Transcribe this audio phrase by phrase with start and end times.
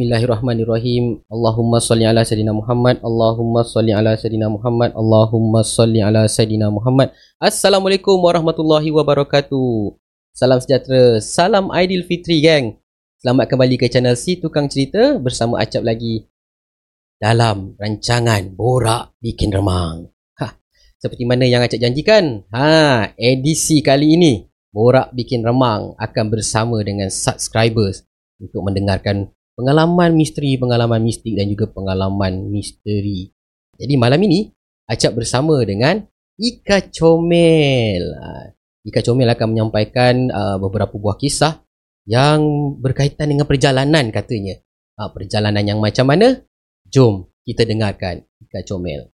[0.00, 1.28] Bismillahirrahmanirrahim.
[1.28, 3.04] Allahumma salli ala sayidina Muhammad.
[3.04, 4.96] Allahumma salli ala sayidina Muhammad.
[4.96, 7.12] Allahumma salli ala sayidina Muhammad.
[7.36, 9.92] Assalamualaikum warahmatullahi wabarakatuh.
[10.32, 11.20] Salam sejahtera.
[11.20, 12.80] Salam Aidilfitri gang.
[13.20, 16.24] Selamat kembali ke channel Si Tukang Cerita bersama Acap lagi
[17.20, 20.08] dalam rancangan Borak Bikin Remang.
[20.40, 20.48] Ha,
[20.96, 22.48] seperti mana yang Acap janjikan?
[22.56, 28.00] Ha, edisi kali ini Borak Bikin Remang akan bersama dengan subscribers
[28.40, 29.28] untuk mendengarkan
[29.60, 33.28] pengalaman misteri, pengalaman mistik dan juga pengalaman misteri.
[33.76, 34.48] Jadi malam ini
[34.90, 36.02] Acap bersama dengan
[36.34, 38.10] Ika Comel.
[38.18, 38.50] Ah,
[38.82, 41.62] Ika Comel akan menyampaikan uh, beberapa buah kisah
[42.10, 42.42] yang
[42.82, 44.58] berkaitan dengan perjalanan katanya.
[44.98, 46.42] Uh, perjalanan yang macam mana?
[46.90, 49.14] Jom kita dengarkan Ika Comel.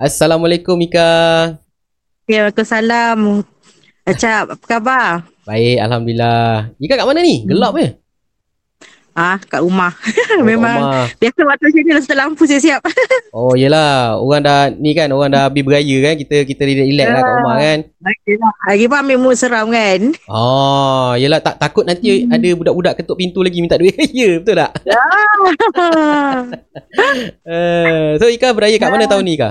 [0.00, 1.10] Assalamualaikum Ika.
[2.24, 3.44] Ya, Waalaikumsalam.
[4.08, 5.28] Acap, apa khabar?
[5.44, 6.72] Baik, Alhamdulillah.
[6.80, 7.44] Ika kat mana ni?
[7.44, 7.84] Gelap hmm.
[7.84, 7.90] eh?
[9.18, 9.90] Ah, kat rumah.
[10.38, 11.06] Oh, Memang rumah.
[11.18, 12.80] biasa waktu macam ni lepas lampu siap-siap.
[13.36, 14.14] oh, yelah.
[14.20, 16.14] Orang dah ni kan, orang dah habis beraya kan.
[16.14, 17.78] Kita kita relax lah kat rumah kan.
[17.98, 18.52] Okeylah.
[18.68, 20.00] Hari pun ambil mood seram kan.
[20.30, 22.30] Oh, yelah tak takut nanti hmm.
[22.30, 23.98] ada budak-budak ketuk pintu lagi minta duit.
[24.14, 24.70] ya, betul tak?
[24.86, 25.02] Ya.
[27.42, 29.50] uh, so, Ika beraya kat mana tahun ni, Ika?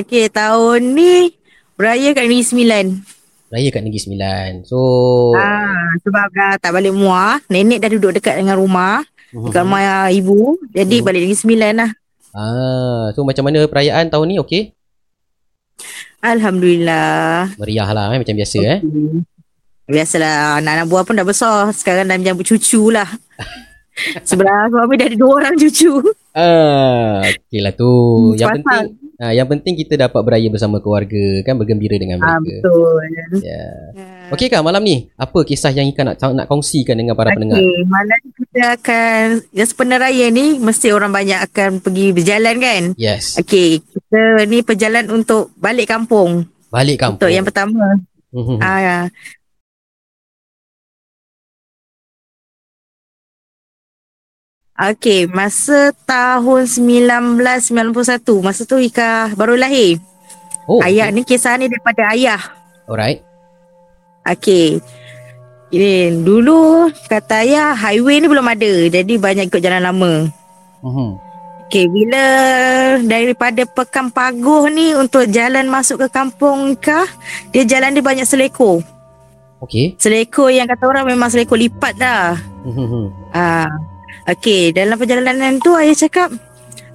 [0.00, 1.36] Okey, tahun ni
[1.76, 2.86] beraya kat Negeri Sembilan.
[3.54, 4.66] Raya kat Negeri Sembilan.
[4.66, 4.78] So
[5.38, 9.46] ah, sebab dah tak balik muar, nenek dah duduk dekat dengan rumah, uh-huh.
[9.46, 10.58] dekat rumah ibu.
[10.74, 11.06] Jadi uh-huh.
[11.06, 11.90] balik Negeri Sembilan lah.
[12.34, 14.74] Ah, so macam mana perayaan tahun ni okey?
[16.18, 17.54] Alhamdulillah.
[17.54, 18.74] Meriah lah eh, macam biasa okay.
[18.74, 18.78] eh.
[19.86, 21.70] Biasalah anak-anak buah pun dah besar.
[21.70, 23.06] Sekarang dah menjemput cucu lah.
[24.26, 26.02] Sebelah suami dah ada dua orang cucu.
[26.34, 27.86] Ah, okey lah tu.
[28.34, 28.90] Hmm, yang pasal.
[28.90, 32.34] penting Ha, yang penting kita dapat beraya bersama keluarga kan bergembira dengan mereka.
[32.34, 33.02] Ha, betul.
[33.06, 33.26] Ya.
[33.46, 34.34] Yeah.
[34.34, 37.36] Okey kan malam ni apa kisah yang Ika nak nak kongsikan dengan para okay.
[37.38, 37.62] pendengar?
[37.86, 39.22] malam ni kita akan
[39.54, 42.82] ya sepenuh raya ni mesti orang banyak akan pergi berjalan kan?
[42.98, 43.38] Yes.
[43.38, 46.50] Okey, kita ni perjalanan untuk balik kampung.
[46.74, 47.22] Balik kampung.
[47.22, 48.02] Untuk yang pertama.
[48.34, 48.58] Mhm.
[48.58, 49.06] Ah,
[54.74, 60.02] Okey, masa tahun 1991, masa tu Ika baru lahir.
[60.66, 61.14] Oh, ayah okay.
[61.14, 62.42] ni kisah ni daripada ayah.
[62.90, 63.22] Alright.
[64.26, 64.82] Okey.
[65.70, 68.90] Ini dulu kata ayah highway ni belum ada.
[68.90, 70.26] Jadi banyak ikut jalan lama.
[70.82, 71.22] Uh-huh.
[71.70, 72.24] Okey, bila
[73.06, 77.06] daripada Pekan Paguh ni untuk jalan masuk ke kampung Ika,
[77.54, 78.82] dia jalan dia banyak selekor.
[79.62, 79.94] Okey.
[80.02, 82.34] Selekor yang kata orang memang selekor lipat dah.
[82.66, 83.14] Uh-huh.
[83.30, 83.93] Ah.
[84.24, 86.32] Okey, dalam perjalanan tu ayah cakap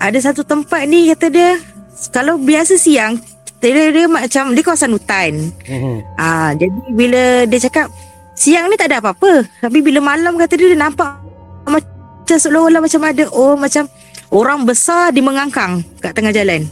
[0.02, 1.62] ada satu tempat ni kata dia
[2.10, 3.22] kalau biasa siang
[3.60, 5.52] dia, dia macam dia kawasan hutan.
[5.68, 6.00] Uh-huh.
[6.16, 7.92] Ah, jadi bila dia cakap
[8.34, 11.20] siang ni tak ada apa-apa, tapi bila malam kata dia, dia nampak
[11.68, 13.84] macam seolah-olah macam ada oh macam
[14.32, 16.64] orang besar di mengangkang kat tengah jalan.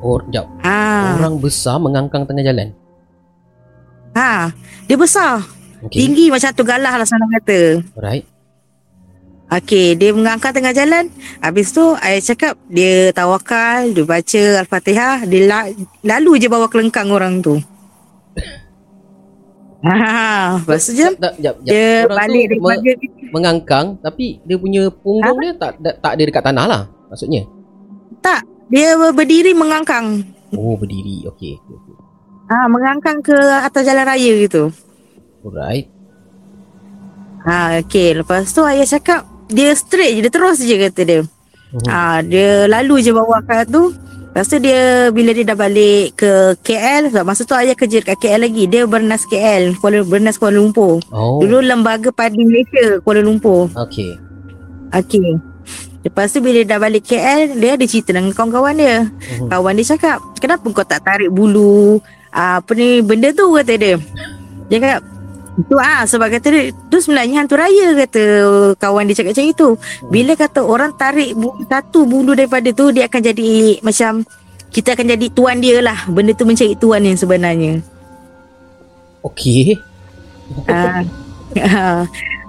[0.00, 0.48] Oh, jap.
[0.64, 1.20] Ha.
[1.20, 2.72] Orang besar mengangkang tengah jalan.
[4.16, 4.50] Ha,
[4.88, 5.44] dia besar.
[5.86, 6.04] Okay.
[6.04, 7.84] Tinggi macam tu galah lah sana kata.
[7.94, 8.24] Alright.
[9.50, 11.10] Okey, dia mengangkat tengah jalan.
[11.42, 15.74] Habis tu, ayah cakap dia tawakal, dia baca Al-Fatihah, dia la-
[16.06, 17.58] lalu je bawa kelengkang orang tu.
[19.80, 21.08] Ha, lepas tu je,
[21.64, 23.00] dia orang balik tu me-
[23.32, 25.40] mengangkang, tapi dia punya punggung ha?
[25.40, 27.48] dia tak, tak, tak ada dekat tanah lah, maksudnya?
[28.20, 30.20] Tak, dia berdiri mengangkang.
[30.52, 31.56] Oh, berdiri, okey.
[32.52, 34.68] Ha, mengangkang ke atas jalan raya gitu.
[35.48, 35.88] Alright.
[37.48, 38.20] Ha, okey.
[38.20, 41.20] Lepas tu ayah cakap, dia straight je dia terus je kata dia.
[41.70, 41.86] Uh-huh.
[41.86, 43.94] Ha, dia lalu je bawa akal tu.
[44.30, 48.14] Lepas tu dia bila dia dah balik ke KL sebab masa tu ayah kerja dekat
[48.14, 48.70] KL lagi.
[48.70, 51.02] Dia bernas KL, Kuala bernas Kuala Lumpur.
[51.10, 51.42] Oh.
[51.42, 53.66] Dulu lembaga padi Malaysia Kuala Lumpur.
[53.74, 54.14] Okey.
[54.94, 55.34] Okey.
[56.06, 59.10] Lepas tu bila dah balik KL, dia ada cerita dengan kawan-kawan dia.
[59.10, 59.50] Uh-huh.
[59.50, 61.98] Kawan dia cakap, "Kenapa kau tak tarik bulu
[62.30, 63.98] apa ni benda tu?" kata dia.
[64.70, 65.00] Dia cakap,
[65.58, 68.22] itu ah sebab kata dia tu sebenarnya hantu raya kata
[68.78, 69.68] kawan dia cakap macam itu.
[70.06, 71.34] Bila kata orang tarik
[71.66, 73.50] satu bulu daripada tu dia akan jadi
[73.82, 74.22] macam
[74.70, 76.06] kita akan jadi tuan dia lah.
[76.06, 77.82] Benda tu mencari tuan yang sebenarnya.
[79.26, 79.74] Okey.
[80.70, 81.02] Ah.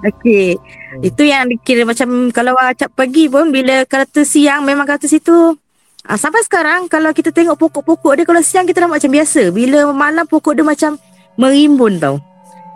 [0.08, 0.54] Okey.
[0.56, 1.02] Hmm.
[1.02, 5.58] Itu yang dikira macam kalau acap pergi pun bila kata siang memang kata situ
[6.02, 9.54] Ah, sampai sekarang kalau kita tengok pokok-pokok dia kalau siang kita nampak macam biasa.
[9.54, 10.98] Bila malam pokok dia macam
[11.38, 12.18] merimbun tau.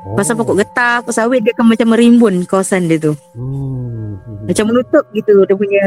[0.06, 0.14] Oh.
[0.14, 3.19] Pasal pokok getah, pokok sawit dia akan macam merimbun kawasan dia tu.
[3.35, 4.23] Hmm.
[4.47, 5.85] Macam menutup gitu dia punya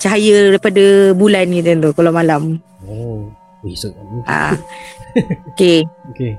[0.00, 2.56] cahaya daripada bulan gitu tu kalau malam.
[2.88, 3.28] Oh.
[3.60, 3.92] Wih, so,
[4.24, 4.56] ah.
[5.52, 5.84] okay.
[6.16, 6.34] Okay.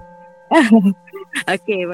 [1.46, 1.86] okay.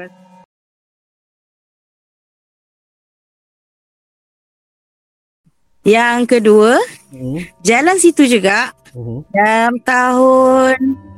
[5.84, 6.80] Yang kedua,
[7.12, 7.60] hmm.
[7.60, 9.28] jalan situ juga hmm.
[9.32, 11.09] dalam tahun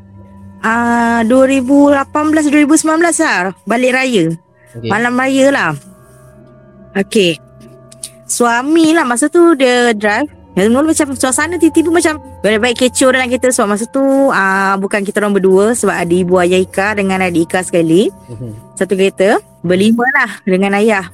[0.63, 2.89] uh, 2018-2019
[3.23, 4.25] lah, balik raya.
[4.73, 4.89] Okay.
[4.89, 5.71] Malam raya lah.
[6.97, 7.37] Okay.
[8.25, 10.31] Suami lah masa tu dia drive.
[10.53, 15.01] Yang mula macam suasana tiba-tiba macam baik-baik kecoh dalam kereta sebab masa tu uh, bukan
[15.01, 18.13] kita orang berdua sebab ada ibu ayah Ika dengan adik Ika sekali.
[18.29, 18.53] Hmm.
[18.77, 19.41] Satu kereta.
[19.65, 21.09] Berlima lah dengan ayah.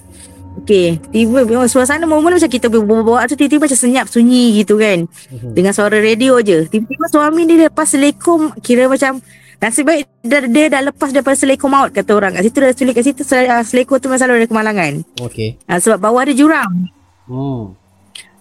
[0.59, 5.07] Okay Tiba suasana mula macam kita bawa-bawa tu Tiba-tiba macam senyap sunyi gitu kan.
[5.07, 5.53] Uh-huh.
[5.55, 6.67] Dengan suara radio je.
[6.67, 9.23] Tiba-tiba suami dia lepas selekom Kira macam
[9.59, 12.39] Nasib baik dia, dia dah lepas daripada selekom maut Kata orang.
[12.39, 13.23] Kat situ dah tulis kat situ
[13.67, 15.03] Selekom tu masalah ada kemalangan.
[15.19, 16.91] Okay ha, Sebab bawah ada jurang.
[17.27, 17.75] Hmm.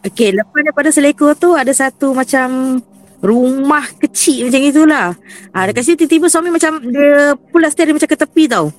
[0.05, 2.79] Okay lepas daripada selekom tu Ada satu macam
[3.17, 5.07] Rumah kecil macam itulah.
[5.49, 8.69] Ha, Dekat situ tiba-tiba suami macam Dia pulas steering macam ke tepi tau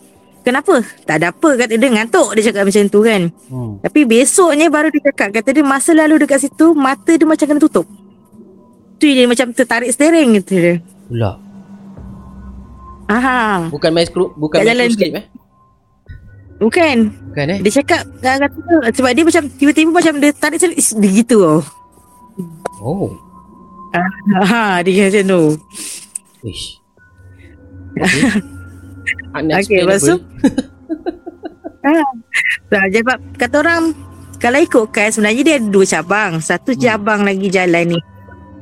[0.48, 0.80] Kenapa?
[1.04, 3.22] Tak ada apa kata dia ngantuk dia cakap macam tu kan.
[3.52, 3.84] Hmm.
[3.84, 7.60] Tapi besoknya baru dia cakap kata dia masa lalu dekat situ mata dia macam kena
[7.60, 7.84] tutup.
[8.96, 10.74] Tu dia macam tertarik steering gitu dia.
[11.04, 11.36] Pula.
[13.12, 13.68] Aha.
[13.68, 15.28] Bukan main skru, bukan main skru eh?
[16.56, 16.96] Bukan.
[17.28, 17.58] Bukan eh?
[17.60, 21.62] Dia cakap kata sebab dia macam tiba-tiba macam dia tarik steering dia gitu oh.
[22.80, 23.12] Oh.
[24.32, 25.42] Aha, dia macam tu.
[26.40, 26.80] Ish.
[28.00, 28.48] Okay.
[29.38, 30.16] Okay, lepas tu
[31.84, 31.92] ha.
[32.68, 33.82] Sebab kata orang
[34.38, 36.80] Kalau ikutkan sebenarnya dia ada dua cabang Satu hmm.
[36.80, 37.98] cabang lagi jalan ni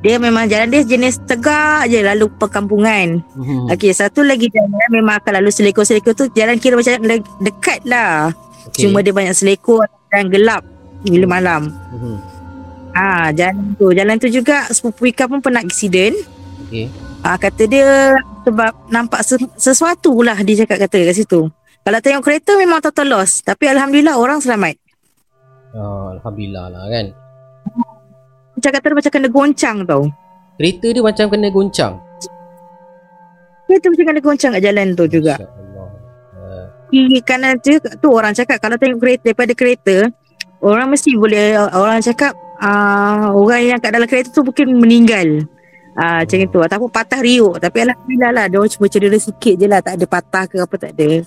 [0.01, 3.73] Dia memang jalan dia jenis tegak je Lalu perkampungan hmm.
[3.73, 6.97] Okay satu lagi jalan Memang akan lalu selekor-selekor tu Jalan kira macam
[7.41, 8.31] dekat lah
[8.67, 8.87] okay.
[8.87, 10.63] Cuma dia banyak selekor Dan gelap
[11.03, 12.17] Bila malam hmm.
[12.97, 16.17] Ha, jalan tu Jalan tu juga Sepupu Ika pun pernah aksiden
[16.65, 18.15] Okay Ah kata dia
[18.47, 19.19] sebab nampak
[19.59, 21.51] sesuatu lah dia cakap kata kat situ.
[21.83, 24.79] Kalau tengok kereta memang total loss tapi alhamdulillah orang selamat.
[25.75, 27.11] Oh, alhamdulillah lah kan.
[28.55, 30.03] Macam kata dia macam kena goncang tau.
[30.55, 31.93] Kereta dia macam kena goncang.
[33.67, 35.35] Kereta macam kena goncang kat jalan tu juga.
[36.87, 39.95] Kiri kanan tu, tu orang cakap kalau tengok kereta daripada kereta
[40.63, 42.31] orang mesti boleh orang cakap
[42.63, 45.43] uh, orang yang kat dalam kereta tu mungkin meninggal.
[45.97, 49.81] Ah macam itu ataupun patah riuk tapi alhamdulillah lah dia cuma cedera sikit je lah
[49.81, 51.25] tak ada patah ke apa tak ada.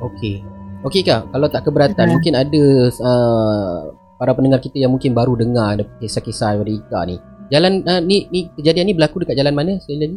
[0.00, 0.40] Okey.
[0.80, 5.36] Okey kak, kalau tak keberatan uh mungkin ada uh, para pendengar kita yang mungkin baru
[5.36, 7.20] dengar ada kisah-kisah dari Ika ni.
[7.52, 10.16] Jalan uh, ni ni kejadian ni berlaku dekat jalan mana sekali lagi?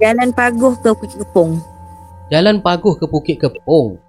[0.00, 1.60] Jalan Paguh ke Bukit Kepong.
[2.32, 4.00] Jalan Paguh ke Bukit Kepong.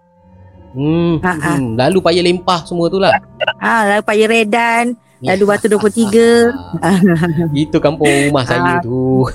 [0.75, 1.79] Hmm, hmm.
[1.79, 3.15] lalu payah lempah semua tu lah.
[3.63, 4.85] Ha, lalu payah redan.
[5.23, 9.23] Lalu Batu 23 Itu kampung rumah saya tu.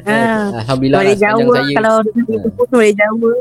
[0.00, 1.94] Ah, Alhamdulillah lah sepanjang Jawa, saya Kalau
[2.72, 3.32] boleh Jawa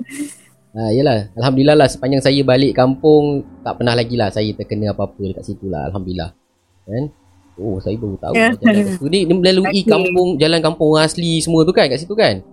[0.69, 1.31] Ha, yelah.
[1.39, 5.71] Alhamdulillah lah Sepanjang saya balik kampung Tak pernah lagi lah Saya terkena apa-apa Dekat situ
[5.71, 6.35] lah Alhamdulillah.
[6.83, 7.15] Kan?
[7.59, 8.51] Oh saya baru tahu yeah.
[8.59, 9.83] jalan kat situ Ni melalui okay.
[9.87, 12.43] kampung Jalan kampung asli Semua tu kan Kat situ kan?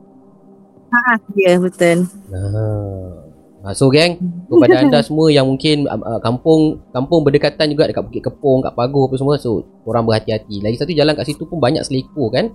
[0.94, 2.06] Ha, ya betul.
[2.30, 3.25] Haa
[3.66, 8.22] Ha, so geng, kepada anda semua yang mungkin uh, kampung kampung berdekatan juga dekat Bukit
[8.22, 10.62] Kepong, kat Pagoh apa semua, so orang berhati-hati.
[10.62, 12.46] Lagi satu jalan kat situ pun banyak selekor kan.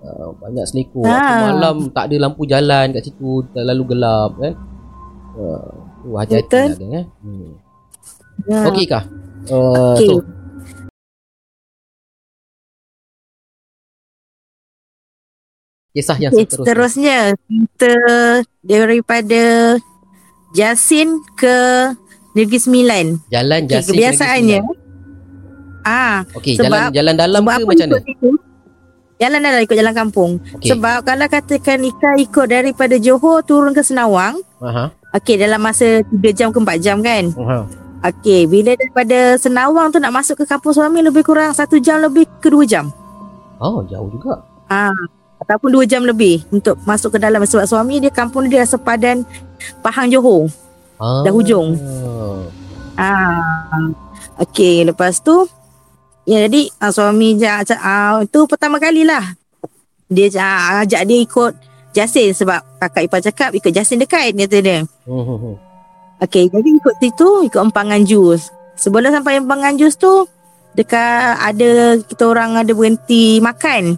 [0.00, 1.04] Uh, banyak selekor.
[1.04, 1.52] Ha.
[1.52, 4.52] malam tak ada lampu jalan kat situ, terlalu gelap kan.
[5.36, 7.06] Uh, hati-hati lah geng eh.
[7.20, 7.52] Hmm.
[8.48, 8.60] Ya.
[8.72, 9.04] Okey kah?
[9.52, 10.08] Uh, okay.
[10.08, 10.14] So,
[15.94, 16.58] Kisah yang seterusnya.
[16.66, 17.94] Seterusnya kita
[18.66, 19.42] daripada
[20.54, 21.56] Jasin ke
[22.38, 23.04] Negeri Sembilan.
[23.28, 24.60] Jalan Jasin okay, kebiasaannya.
[25.84, 28.00] Ah, okay, sebab jalan jalan dalam sebab ke macam mana?
[29.14, 30.32] Jalan dalam ikut jalan kampung.
[30.58, 30.74] Okay.
[30.74, 34.42] Sebab kalau katakan Ika ikut daripada Johor turun ke Senawang.
[34.58, 34.90] Aha.
[35.14, 37.30] Okey, dalam masa 3 jam ke 4 jam kan?
[37.38, 37.58] Aha.
[38.10, 42.26] Okey, bila daripada Senawang tu nak masuk ke kampung suami lebih kurang 1 jam lebih
[42.42, 42.90] ke 2 jam.
[43.62, 44.42] Oh, jauh juga.
[44.66, 44.90] Ah,
[45.38, 49.22] ataupun 2 jam lebih untuk masuk ke dalam sebab suami dia kampung dia sepadan
[49.80, 50.50] Pahang Johor.
[50.98, 51.22] Ah.
[51.26, 51.76] Dah hujung.
[52.94, 53.64] Ah.
[54.42, 55.46] Okey, lepas tu
[56.24, 59.36] ya jadi uh, suami je uh, itu pertama kalilah
[60.08, 61.52] dia uh, ajak dia ikut
[61.94, 64.78] Jasin sebab kakak ipar cakap ikut Jasin dekat kata dia.
[66.24, 68.50] Okey, jadi ikut situ ikut empangan jus.
[68.74, 70.26] Sebelum sampai empangan jus tu
[70.74, 73.94] dekat ada kita orang ada berhenti makan.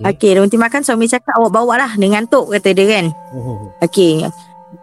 [0.00, 3.06] Okey, okay, dia berhenti makan suami cakap awak bawa lah dia ngantuk kata dia kan.
[3.84, 4.24] Okey.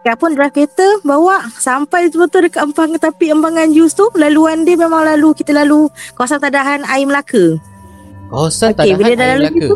[0.06, 4.78] Kita pun drive kereta bawa sampai betul-betul dekat empang tapi empangan jus tu laluan dia
[4.78, 7.58] memang lalu kita lalu kawasan tadahan air Melaka.
[8.30, 9.66] Kawasan Okey, tak bila dah air lalu Melaka.
[9.66, 9.76] situ,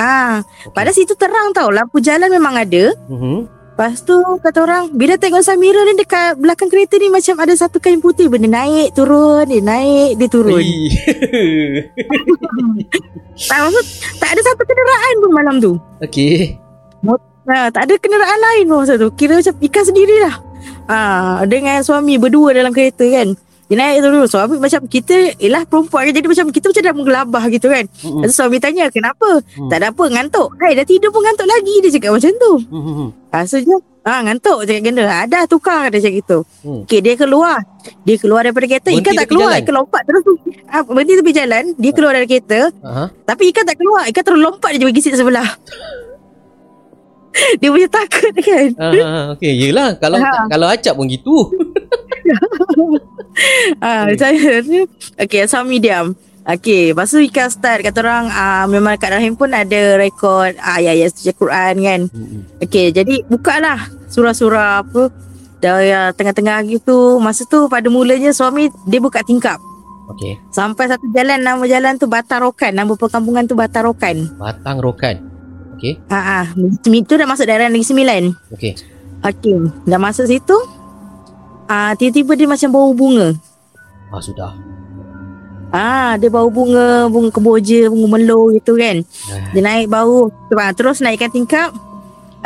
[0.00, 0.40] Ah,
[0.72, 2.96] pada situ terang tau lampu jalan memang ada.
[3.12, 3.52] Mhm.
[3.76, 7.84] Lepas tu kata orang bila tengok Samira ni dekat belakang kereta ni macam ada satu
[7.84, 10.56] kain putih benda naik turun dia naik dia turun.
[13.44, 13.84] Tak maksud
[14.16, 15.72] tak ada satu kenderaan pun malam tu.
[16.00, 16.56] Okey.
[17.42, 19.10] Ha, tak ada kenderaan lain pun masa tu.
[19.10, 20.34] Kira macam ikan sendirilah.
[20.84, 20.96] Ha,
[21.44, 23.34] dengan suami berdua dalam kereta kan.
[23.64, 27.44] Dia naik turun Suami macam kita Yelah perempuan kan Jadi macam kita macam dah menggelabah
[27.48, 28.20] gitu kan Mhm.
[28.20, 29.70] Lepas tu suami tanya Kenapa Hmm.
[29.72, 33.06] Tak ada apa ngantuk Hai dah tidur pun ngantuk lagi Dia cakap macam tu Mhm.
[33.32, 35.04] Rasanya Ah ngantuk cakap ganda.
[35.06, 36.38] Ada tukar dia cakap gitu.
[36.60, 36.82] Hmm.
[36.84, 37.62] Okey dia keluar.
[38.02, 39.62] Dia keluar daripada kereta, Berhenti ikan tak keluar, jalan?
[39.62, 40.34] ikan lompat terus tu.
[40.66, 43.04] Ah berhenti tepi jalan, dia keluar dari kereta, Aha.
[43.24, 44.02] tapi ikan tak keluar.
[44.04, 45.46] Ikan terus lompat bagi seat sebelah.
[47.60, 48.68] dia punya takut kan.
[48.76, 50.46] Ah, okey, yelah kalau Ha.
[50.48, 51.32] kalau acap pun gitu.
[53.80, 54.14] Ah Hmm.
[54.14, 54.60] saya
[55.18, 56.12] Okey, suami diam.
[56.42, 60.76] Okey, lepas tu ikan start kata orang ah, memang kat dalam handphone ada rekod ah,
[60.76, 62.00] ayat-ayat suci Quran kan.
[62.10, 62.40] Mhm.
[62.60, 63.78] Okey, jadi bukalah
[64.10, 65.08] surah-surah apa
[65.62, 67.16] dah ya, tengah-tengah gitu.
[67.16, 69.62] Masa tu pada mulanya suami dia buka tingkap.
[70.10, 70.34] Okey.
[70.50, 74.34] Sampai satu jalan nama jalan tu Batarokan, nama perkampungan tu Batarokan.
[74.36, 75.31] Batang rokan.
[75.82, 75.98] Okey.
[76.14, 76.46] Ha ah,
[76.86, 78.22] itu dah masuk daerah Negeri Sembilan.
[78.54, 78.78] Okey.
[79.18, 80.54] Okey, dah masuk situ.
[81.66, 83.34] Ah, tiba-tiba dia macam bau bunga.
[84.14, 84.54] Ah sudah.
[85.74, 89.02] Ah, dia bau bunga, bunga kemboja, bunga melo gitu kan.
[89.26, 89.50] Ah.
[89.50, 91.74] Dia naik bau, ah, terus naikkan tingkap.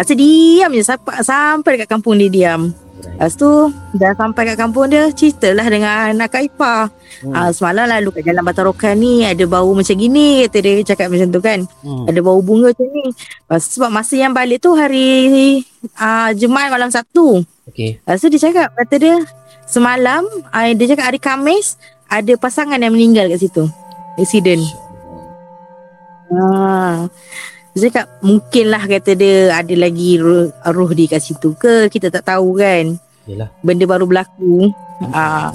[0.00, 2.72] Tu diam je sampai, sampai dekat kampung dia diam.
[2.96, 3.48] Lepas tu
[3.96, 6.92] dah sampai kat kampung dia ceritalah dengan anak ipar.
[7.24, 7.32] Hmm.
[7.32, 11.28] Ah, semalam lalu kat jalan Batarokan ni ada bau macam gini kata dia cakap macam
[11.32, 11.64] tu kan.
[11.80, 12.04] Hmm.
[12.08, 13.06] Ada bau bunga macam ni.
[13.16, 15.64] Lepas, sebab masa yang balik tu hari
[15.96, 17.40] ah, Jumaat malam Sabtu.
[17.72, 18.00] Okey.
[18.00, 19.16] Lepas tu dia cakap kata dia
[19.64, 20.22] semalam
[20.52, 23.64] ah, dia cakap hari Khamis ada pasangan yang meninggal kat situ.
[24.20, 24.60] Accident.
[26.32, 27.08] Ah.
[27.76, 32.08] Dia cakap mungkin lah kata dia ada lagi roh, roh dia kat situ ke kita
[32.08, 32.96] tak tahu kan.
[33.28, 33.52] Yelah.
[33.60, 34.72] Benda baru berlaku.
[35.12, 35.52] Ah.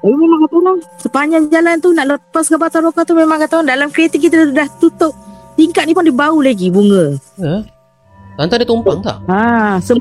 [0.00, 3.60] Tapi memang kata orang sepanjang jalan tu nak lepas ke Batam Roka tu memang kata
[3.60, 5.12] orang dalam kereta kita dah tutup
[5.60, 7.20] tingkat ni pun dia bau lagi bunga.
[7.36, 7.54] Ha?
[8.40, 9.20] Tante ada tumpang tak?
[9.28, 10.00] Ha, sem-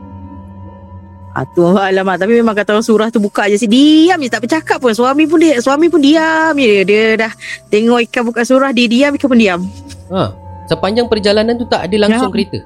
[1.36, 4.42] Ah tu alamak tapi memang kata orang surah tu buka je si diam je tak
[4.42, 7.30] bercakap pun suami pun dia suami pun diam je dia dah
[7.70, 9.62] tengok ikan buka surah dia diam ikan pun diam.
[10.10, 10.47] Ha.
[10.68, 12.34] Sepanjang perjalanan tu tak ada langsung Ya.
[12.34, 12.60] kereta.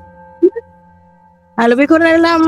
[1.54, 2.42] Ha, lebih kurang dalam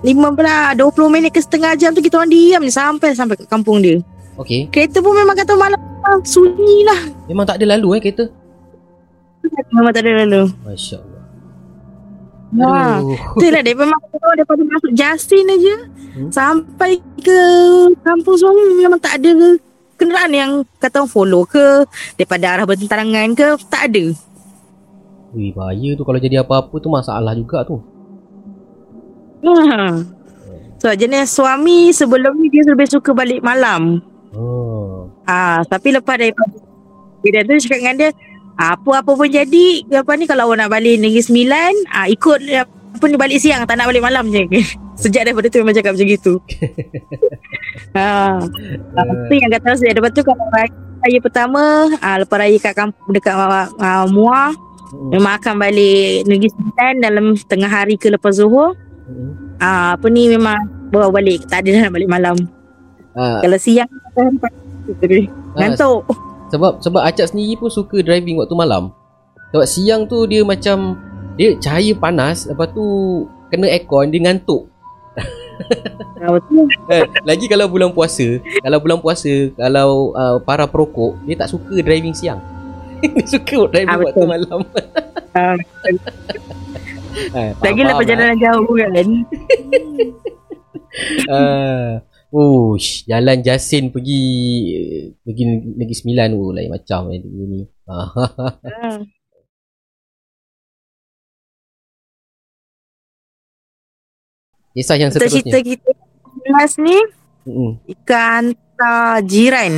[0.00, 3.82] 15 20 minit ke setengah jam tu kita orang diam je sampai sampai ke kampung
[3.82, 3.98] dia.
[4.38, 4.70] Okey.
[4.70, 5.80] Kereta pun memang kata malam
[6.22, 7.00] sunyi lah.
[7.26, 8.24] Memang tak ada lalu eh kereta.
[9.68, 10.42] Memang tak ada lalu.
[10.62, 11.22] Masya-Allah.
[12.48, 12.70] Ha.
[12.96, 13.18] Aduh.
[13.36, 14.00] Itulah dia memang
[14.32, 15.76] daripada masuk Jasin aja
[16.08, 16.32] Hmm.
[16.32, 17.40] sampai ke
[18.00, 19.54] kampung suami memang tak ada
[19.94, 24.04] kenderaan yang kata orang follow ke daripada arah bertentangan ke tak ada.
[25.36, 27.76] Wih, bahaya tu kalau jadi apa-apa tu masalah juga tu.
[29.44, 30.00] Ha.
[30.78, 34.00] So jenis suami sebelum ni dia lebih suka balik malam.
[34.32, 35.10] Oh.
[35.26, 36.54] Ah, tapi lepas daripada
[37.20, 38.10] dia tu cakap dengan dia
[38.58, 43.16] apa-apa pun jadi apa ni kalau awak nak balik Negeri Sembilan ah, ikut apa ni
[43.18, 44.46] balik siang tak nak balik malam je.
[45.02, 46.32] Sejak daripada tu memang cakap macam gitu.
[47.98, 48.38] ha.
[48.96, 50.70] Lepas tu yang kata saya lepas tu kalau raya,
[51.04, 51.62] raya pertama
[52.00, 54.54] ah, lepas raya kat kampung dekat ah, Muar
[54.88, 55.12] Hmm.
[55.12, 58.72] memang akan balik Negeri Sembilan dalam tengah hari ke lepas Zuhur.
[59.04, 59.56] Hmm.
[59.60, 60.56] Ah, apa ni memang
[60.88, 62.36] bawa balik tak ada nak balik malam.
[63.12, 63.90] Ah, Kalau siang
[65.58, 66.08] ngantuk.
[66.48, 68.94] sebab sebab Acak sendiri pun suka driving waktu malam.
[69.52, 70.96] Sebab siang tu dia macam
[71.36, 72.84] dia cahaya panas lepas tu
[73.52, 74.68] kena aircon dia ngantuk.
[76.18, 76.34] Ah.
[76.90, 81.78] Eh, lagi kalau bulan puasa, kalau bulan puasa, kalau uh, para perokok, dia tak suka
[81.78, 82.42] driving siang.
[83.00, 84.60] Dia suka driving Ah, waktu malam.
[85.32, 85.54] Ah,
[87.18, 89.06] Eh, Lagi lah faham, perjalanan jauh kan.
[91.28, 91.88] Ah,
[92.30, 94.22] Ush, jalan Jasin pergi
[95.18, 95.42] pergi
[95.74, 97.60] Negeri Sembilan tu lain macam eh, ni.
[97.86, 98.06] Ah,
[98.62, 98.98] Ah.
[104.74, 105.62] Kisah yang Untuk cerita seterusnya.
[105.64, 105.90] kita
[106.38, 106.96] Kelas ni
[107.48, 107.70] Mm-mm.
[107.88, 109.72] Ikan hantar jiran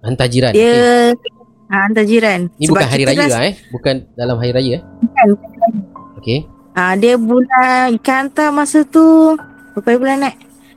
[0.00, 0.52] Hantar jiran.
[0.52, 1.39] Dia Okay.
[1.70, 3.54] Ha, Hantar jiran Ni Sebab bukan hari raya dah- lah eh.
[3.70, 4.82] Bukan dalam hari raya eh.
[5.24, 5.70] Bukan.
[6.18, 6.38] Okey.
[6.74, 9.38] ha, Dia bulan Ikan hantar masa tu
[9.72, 10.34] Berapa bulan nak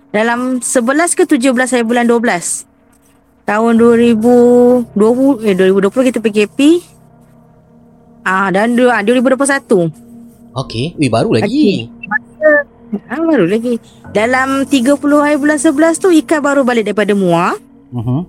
[0.09, 0.71] Dalam 11
[1.11, 2.69] ke 17 hari bulan 12
[3.43, 4.87] tahun 2020
[5.43, 6.79] eh 2020 kita PKP.
[8.23, 9.91] Ah dan du- ah, 2021.
[10.55, 10.95] Okey.
[10.95, 11.91] Wih, baru lagi.
[13.03, 13.83] Ah baru lagi.
[14.09, 17.59] Dalam 30 hari bulan 11 tu Ika baru balik daripada Muar.
[17.91, 18.19] Mhm.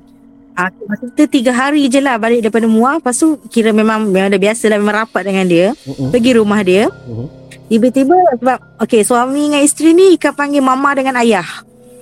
[0.54, 3.02] Ah, masa kita tiga hari je lah balik daripada Muar.
[3.02, 4.78] Lepas tu kira memang, memang dah biasa lah.
[4.78, 5.74] Memang rapat dengan dia.
[5.82, 6.14] Mhm.
[6.14, 6.86] Pergi rumah dia.
[7.10, 7.26] Mhm.
[7.66, 11.46] Tiba-tiba sebab okay, suami dengan isteri ni Ika panggil mama dengan ayah.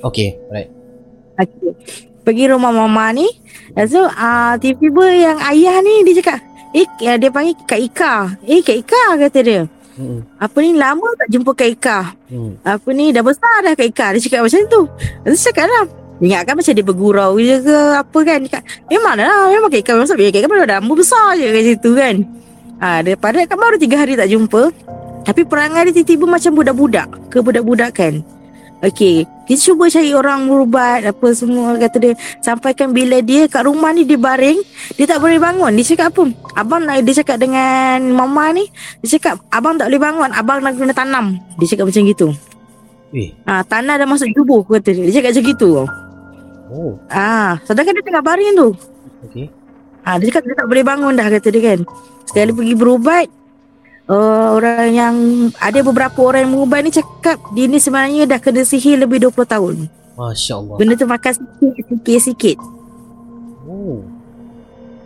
[0.05, 0.69] Okey, right.
[1.41, 1.73] Okay.
[2.29, 3.25] Pergi rumah mama ni.
[3.73, 6.39] Lepas tu uh, tiba-tiba yang ayah ni dia cakap,
[6.77, 8.15] eh uh, dia panggil Kak Ika.
[8.45, 9.63] Eh Kak Ika kata dia.
[9.97, 10.21] Mhm.
[10.37, 11.99] Apa ni lama tak jumpa Kak Ika.
[12.29, 12.53] Mhm.
[12.69, 14.07] Apa ni dah besar dah Kak Ika.
[14.13, 14.83] Dia cakap macam tu.
[15.25, 16.02] Lepas tu cakap lah.
[16.23, 18.39] Dia ingatkan macam dia bergurau je ke apa kan.
[18.47, 19.51] Cakap, memang lah.
[19.51, 19.91] Memang Ika.
[19.99, 22.23] Memang Kak Ika baru dah umur besar je kat situ kan.
[22.79, 24.71] Ah, daripada kan baru tiga hari tak jumpa.
[25.27, 27.09] Tapi perangai dia tiba-tiba macam budak-budak.
[27.27, 28.23] Ke budak-budak kan.
[28.83, 32.15] Okey, kita cuba cari orang berubat apa semua kata dia.
[32.43, 34.59] Sampaikan bila dia kat rumah ni dia baring,
[34.99, 35.71] dia tak boleh bangun.
[35.79, 36.23] Dia cakap apa?
[36.59, 38.67] Abang nak dia cakap dengan mama ni,
[38.99, 41.39] dia cakap abang tak boleh bangun, abang nak kena tanam.
[41.63, 42.27] Dia cakap macam gitu.
[43.47, 45.07] Ah, tanah dah masuk tubuh kata dia.
[45.07, 45.71] Dia cakap macam gitu.
[46.73, 48.69] Oh, Ah, sedangkan dia tengah baring tu.
[49.29, 49.47] okey.
[50.01, 51.79] Ah, dia cakap dia tak boleh bangun dah kata dia kan.
[52.25, 53.27] Sekali pergi berubat,
[54.09, 55.15] uh, orang yang
[55.55, 59.45] ada beberapa orang yang berubat ni cakap dia ni sebenarnya dah kena sihir lebih 20
[59.45, 59.75] tahun.
[60.13, 60.77] Masya-Allah.
[60.77, 62.57] Benda tu makan sikit sikit sikit.
[63.63, 64.01] Oh.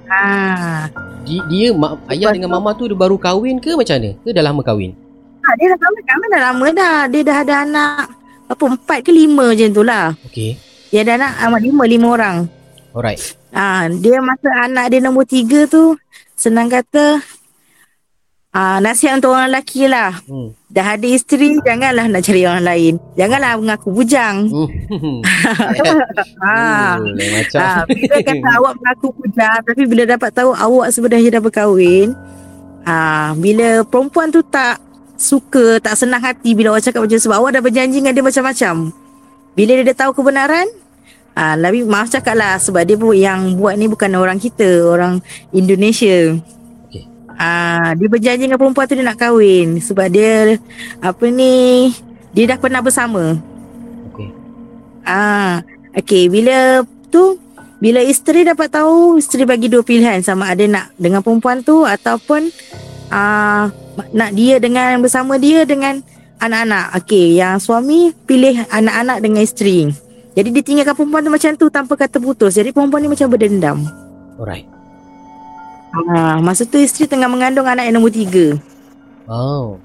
[0.07, 0.87] Ah,
[1.27, 4.11] Dia, dia mak, ayah dengan mama tu dia baru kahwin ke macam mana?
[4.17, 4.95] Ke dah lama kahwin?
[5.43, 6.99] ah dia dah kahwin, kahwin dah lama dah.
[7.07, 8.03] Dia dah ada anak
[8.47, 10.15] apa empat ke lima macam tu lah.
[10.25, 10.55] Okey.
[10.91, 12.37] Dia ada anak amat lima lima orang.
[12.97, 13.21] Alright.
[13.53, 15.97] Ah, dia masa anak dia nombor tiga tu
[16.37, 17.21] senang kata
[18.57, 20.17] ah nasihat untuk orang lelaki lah.
[20.25, 20.57] Hmm.
[20.73, 22.95] Dah ada isteri janganlah nak cari orang lain.
[23.13, 24.49] Janganlah mengaku bujang.
[24.49, 25.21] Hmm.
[26.41, 26.97] Ah.
[27.01, 27.61] Macam.
[27.61, 32.17] Ah, bila kata awak mengaku bujang tapi bila dapat tahu awak sebenarnya dah berkahwin,
[32.89, 34.81] ah bila perempuan tu tak
[35.17, 39.06] suka, tak senang hati bila awak cakap macam sebab awak dah berjanji dengan dia macam-macam.
[39.57, 40.69] Bila dia dah tahu kebenaran,
[41.33, 45.25] ah Nabi maaf cakap lah sebab dia pun yang buat ni bukan orang kita, orang
[45.51, 46.37] Indonesia.
[47.37, 50.57] Ah, dia berjanji dengan perempuan tu dia nak kahwin sebab dia
[51.05, 51.93] apa ni
[52.33, 53.37] dia dah pernah bersama.
[54.13, 54.29] Okey.
[55.05, 55.61] Ah,
[55.93, 56.81] okey bila
[57.13, 57.37] tu
[57.77, 62.49] bila isteri dapat tahu isteri bagi dua pilihan sama ada nak dengan perempuan tu ataupun
[63.13, 63.69] ah
[64.17, 66.01] nak dia dengan bersama dia dengan
[66.39, 66.97] anak-anak.
[67.03, 69.91] Okey, yang suami pilih anak-anak dengan isteri.
[70.37, 72.61] Jadi dia tinggalkan perempuan tu macam tu tanpa kata putus.
[72.61, 73.81] Jadi perempuan ni macam berdendam.
[74.37, 74.69] Alright.
[75.97, 78.61] Ah, masa tu isteri tengah mengandung anak yang nombor tiga.
[79.25, 79.81] Oh.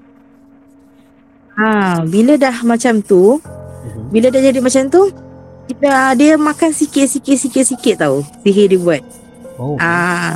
[1.55, 4.03] Ha, bila dah macam tu, Mhm.
[4.11, 5.01] bila dah jadi macam tu,
[5.71, 8.27] dia, dia makan sikit-sikit sikit-sikit tau.
[8.43, 9.01] Sihir dia buat.
[9.55, 9.79] Oh.
[9.79, 10.35] Ah,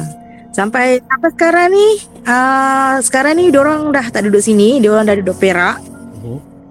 [0.55, 1.87] sampai sampai sekarang ni,
[2.23, 5.94] ah sekarang ni orang dah tak duduk sini, dia orang dah duduk Perak.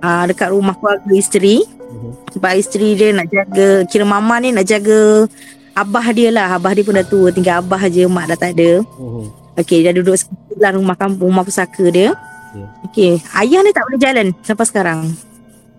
[0.05, 1.65] Ah dekat rumah keluarga isteri.
[1.65, 2.37] Mhm.
[2.37, 5.25] Sebab isteri dia nak jaga, kira mama ni nak jaga
[5.73, 6.61] abah dia lah.
[6.61, 8.85] Abah dia pun dah tua, tinggal abah je, mak dah tak ada.
[8.85, 9.25] Mhm.
[9.55, 12.13] Okey, dia duduk sebelah rumah kampung, rumah pusaka dia.
[12.53, 12.65] Okey.
[12.91, 15.01] Okey, ayah ni tak boleh jalan sampai sekarang.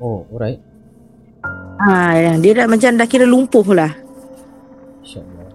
[0.02, 0.58] Oh, alright.
[1.78, 3.92] Ah, dia dah macam dah kira lumpuh lah.
[5.04, 5.48] Insya-Allah.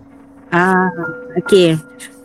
[0.53, 0.93] Ah,
[1.41, 1.81] okey.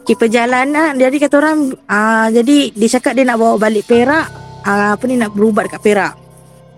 [0.05, 4.27] Okey perjalanan jadi kata orang ah jadi dia cakap dia nak bawa balik Perak,
[4.61, 6.13] ah, apa ni nak berubat kat Perak.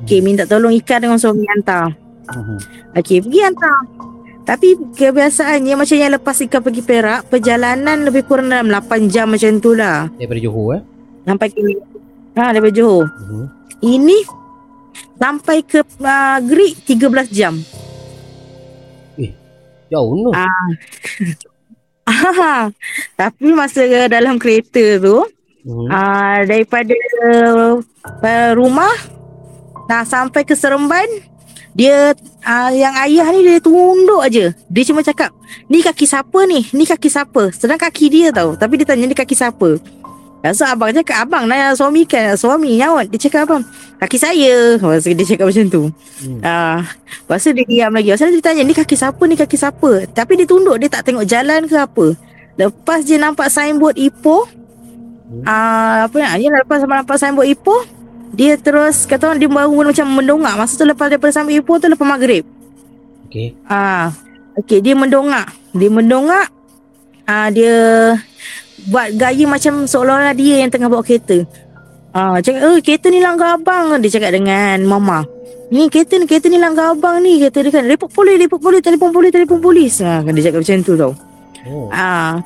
[0.02, 1.94] Okey, minta tolong ikan dengan suami hantar.
[2.28, 2.58] Mhm.
[2.96, 3.78] Okey, pergi hantar.
[4.44, 9.60] Tapi kebiasaannya macam yang lepas ikan pergi Perak, perjalanan lebih kurang dalam 8 jam macam
[9.60, 10.08] tu lah.
[10.16, 10.82] Daripada Johor eh?
[11.24, 11.60] Sampai ke
[12.38, 13.10] Ha, daripada Johor.
[13.10, 13.46] Mhm.
[13.82, 14.18] Ini
[15.18, 17.58] sampai ke uh, Greek 13 jam.
[19.88, 20.32] Jauh tu.
[20.32, 20.48] Ah.
[22.08, 22.72] Ah,
[23.20, 25.28] tapi masa dalam kereta tu,
[25.68, 25.92] Mhm.
[25.92, 26.96] ah daripada
[27.28, 27.76] uh,
[28.56, 28.96] rumah
[29.88, 31.08] nah sampai ke Seremban,
[31.74, 34.54] dia ah, yang ayah ni dia tunduk aja.
[34.68, 35.32] Dia cuma cakap,
[35.72, 36.68] "Ni kaki siapa ni?
[36.76, 39.80] Ni kaki siapa?" Sedang kaki dia tau, tapi dia tanya ni kaki siapa.
[40.54, 43.58] So abang cakap Abang nak suami kan Suami nyawat Dia cakap apa
[44.06, 45.84] Kaki saya Lepas dia cakap macam tu
[46.18, 46.40] Hmm.
[46.86, 50.06] Lepas tu dia diam lagi Lepas tu dia tanya Ni kaki siapa ni kaki siapa
[50.14, 52.06] Tapi dia tunduk Dia tak tengok jalan ke apa
[52.58, 54.46] Lepas dia nampak signboard Ipoh
[55.28, 55.44] Hmm.
[55.44, 57.82] ah, Apa ni Dia lepas nampak signboard Ipoh
[58.34, 60.54] Dia terus Kata orang dia baru macam mendongak.
[60.58, 62.44] Masa tu lepas daripada signboard Ipoh tu Lepas maghrib.
[63.28, 63.56] Okey.
[63.68, 64.12] Ah,
[64.60, 65.52] Okey dia mendongak.
[65.76, 66.48] Dia mendongak
[67.28, 67.76] ah, Dia
[68.88, 71.44] Buat gaya macam Seolah-olah dia yang tengah bawa kereta.
[72.18, 74.00] Ah, cakap, eh kereta ni langgar abang.
[74.02, 75.22] Dia cakap dengan mama.
[75.68, 77.38] Ni kereta ni Kereta ni langgar abang ni.
[77.44, 79.94] Kata dia kan Report polis Report polis Telefon polis Telefon polis.
[80.02, 81.14] Ha, kan Dia cakap macam tu tau.
[81.68, 81.92] Oh.
[81.92, 82.40] Ah,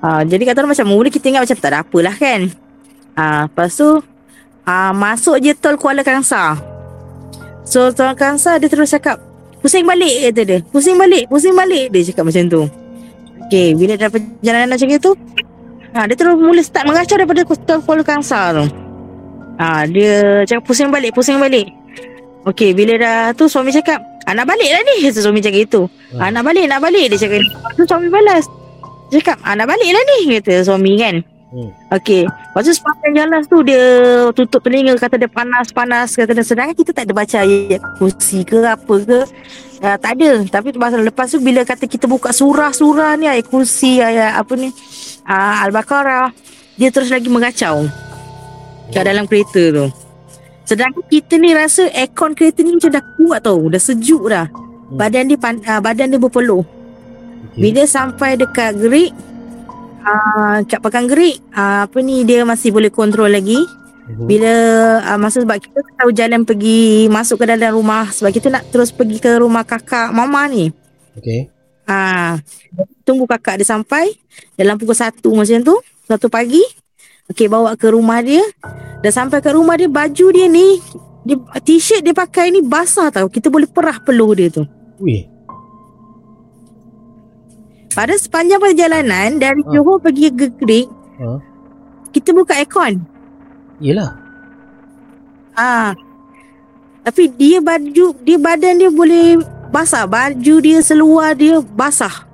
[0.00, 2.40] ah, jadi kata orang macam mula kita ingat macam tak ada apalah kan.
[3.18, 3.98] Ah, lepas tu
[4.66, 6.60] ah, masuk je tol Kuala Kangsar.
[7.62, 9.22] So tol Kangsar dia terus cakap
[9.62, 10.58] pusing balik kata dia.
[10.68, 12.62] Pusing balik, pusing balik dia cakap macam tu.
[13.46, 15.10] Okay, bila dah perjalanan macam itu,
[15.94, 18.64] ah, dia terus mula start mengacau daripada tol Kuala Kangsar tu.
[19.56, 21.72] Ah, dia cakap pusing balik, pusing balik.
[22.46, 24.96] Okay, bila dah tu suami cakap, ah, nak balik lah ni.
[25.10, 25.82] Kata suami cakap itu.
[26.14, 27.10] Ah, nak balik, nak balik.
[27.10, 27.42] Dia cakap,
[27.74, 28.46] tu suami balas.
[29.10, 30.38] Cakap, ah, nak balik lah ni.
[30.38, 31.26] Kata suami kan.
[31.46, 31.70] Hmm.
[31.94, 32.26] Okey.
[32.26, 33.82] Lepas tu sepanjang jalan tu dia
[34.34, 38.66] tutup telinga kata dia panas-panas kata dia sedangkan kita tak ada baca ayat kursi ke
[38.66, 39.20] apa ke.
[39.78, 40.42] Uh, tak ada.
[40.42, 44.74] Tapi pasal lepas tu bila kata kita buka surah-surah ni ayat kursi ayat apa ni
[45.30, 46.34] uh, Al-Baqarah
[46.74, 47.86] dia terus lagi mengacau
[48.90, 49.86] kat dalam kereta tu.
[50.66, 53.70] Sedangkan kita ni rasa aircon kereta ni macam dah kuat tau.
[53.70, 54.50] Dah sejuk dah.
[54.90, 56.66] Badan dia pan, uh, badan dia berpeluh.
[57.54, 57.70] Okay.
[57.70, 59.14] Bila sampai dekat gerik
[60.06, 63.58] uh, kat pekan gerik uh, apa ni dia masih boleh kontrol lagi.
[64.06, 64.24] Mhm.
[64.30, 64.54] Bila
[65.02, 68.94] uh, masa sebab kita tahu jalan pergi masuk ke dalam rumah sebab kita nak terus
[68.94, 70.70] pergi ke rumah kakak mama ni.
[71.18, 71.50] Okay.
[71.86, 72.42] Ah,
[73.06, 74.10] tunggu kakak dia sampai
[74.58, 75.76] dalam pukul 1 macam tu,
[76.10, 76.62] satu pagi.
[77.30, 78.42] Okey, bawa ke rumah dia.
[79.02, 80.82] Dah sampai ke rumah dia, baju dia ni,
[81.26, 83.30] dia, t-shirt dia pakai ni basah tau.
[83.30, 84.66] Kita boleh perah peluh dia tu.
[84.98, 85.35] Wih.
[87.96, 89.72] Pada sepanjang perjalanan dari Ah.
[89.72, 91.40] Johor pergi ke Greek, Ha.
[92.12, 93.00] kita buka aircon.
[93.80, 94.12] Yelah.
[95.56, 95.96] Ah.
[97.00, 99.40] Tapi dia baju, dia badan dia boleh
[99.72, 100.04] basah.
[100.04, 102.28] Baju dia seluar dia basah.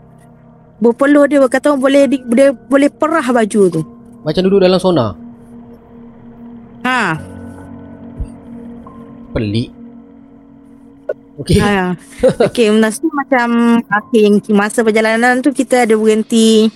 [0.82, 3.80] Berpeluh dia kata boleh di, boleh boleh perah baju tu.
[4.26, 5.14] Macam duduk dalam sona.
[6.82, 7.14] Ha.
[9.30, 9.81] Pelik.
[11.40, 11.58] Okay.
[11.58, 11.96] Ha.
[12.44, 13.48] Okey, masa tu macam
[13.80, 16.68] okay, masa perjalanan tu kita ada berhenti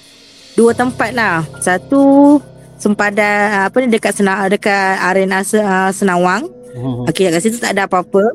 [0.57, 1.45] dua tempat lah.
[1.61, 2.37] Satu
[2.81, 6.49] sempadan apa ni dekat Sena, dekat arena uh, Senawang.
[6.73, 7.05] Mhm.
[7.13, 8.33] Okey, kat situ tak ada apa-apa.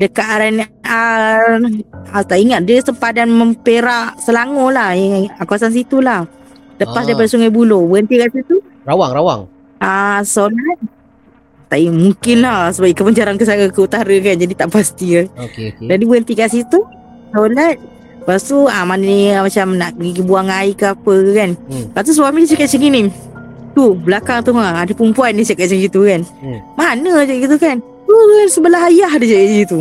[0.00, 1.60] Dekat arena uh,
[2.08, 6.24] uh, tak ingat dia sempadan memperak Selangor lah yang kawasan situ lah.
[6.80, 7.12] Lepas Ah.
[7.12, 8.56] daripada Sungai Buloh berhenti kat situ.
[8.88, 9.40] Rawang, rawang.
[9.78, 10.80] Ah, solat
[11.72, 15.26] tak mungkin lah sebab ikan penjarang ke sana ke utara kan jadi tak pasti lah.
[15.48, 15.86] Okay, okay.
[15.88, 16.84] Dan dia berhenti kat situ
[17.32, 17.80] Solat
[18.20, 21.50] Lepas tu ah, Mana ni ah, Macam nak pergi buang air ke apa ke kan
[21.66, 21.88] Hmm.
[21.88, 23.00] Lepas tu suami dia cakap macam gini
[23.72, 26.58] Tu belakang tu ha, Ada perempuan dia cakap macam gitu kan Hmm.
[26.76, 29.78] Mana cakap gitu kan Tu kan sebelah ayah dia cakap macam gitu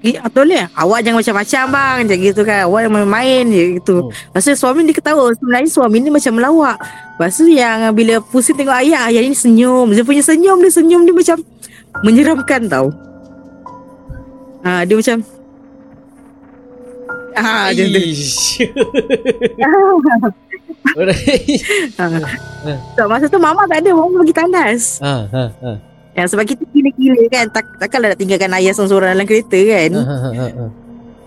[0.00, 4.08] Eh, tolong awak jangan macam-macam bang Macam gitu kan Awak main-main je gitu Hmm.
[4.08, 8.56] Lepas tu suami dia ketawa Sebenarnya suami ni macam melawak Lepas tu yang Bila pusing
[8.56, 11.36] tengok ayah Ayah ni senyum Dia punya senyum dia Senyum dia macam
[12.00, 12.88] Menyeramkan tau
[14.62, 15.18] ha, Dia macam
[17.30, 17.84] Ah, tu.
[17.86, 18.58] Aish.
[20.90, 21.62] Alright.
[21.96, 22.74] Ha.
[22.92, 25.72] So, masa tu mama tak ada Mama pergi tandas ha, ha, ha.
[26.14, 29.90] Ya, Sebab kita gila-gila kan tak, Takkanlah nak tinggalkan ayah seorang-seorang dalam kereta kan.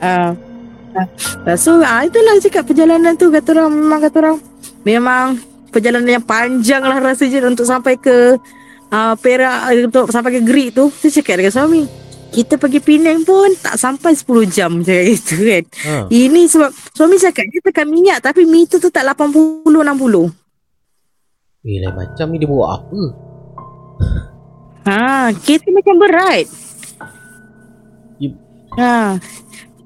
[0.03, 0.31] Ah.
[0.93, 1.55] Ah.
[1.57, 4.37] So ah, itulah cakap perjalanan tu Kata orang Memang kata orang
[4.85, 5.25] Memang
[5.73, 8.37] Perjalanan yang panjang lah rasanya Untuk sampai ke
[8.93, 11.81] uh, Perak eh, Untuk sampai ke Greek tu Saya cakap dengan suami
[12.29, 15.95] Kita pergi Penang pun Tak sampai 10 jam Cakap gitu kan Ha.
[16.13, 19.65] Ini sebab Suami cakap Dia tekan minyak Tapi meter tu tak 80-60
[21.63, 23.01] Eh, lain macam ni dia bawa apa?
[24.83, 26.45] Ha, kereta macam berat.
[28.19, 28.33] Yep.
[28.79, 29.15] Ha.